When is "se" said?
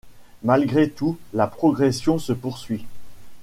2.17-2.33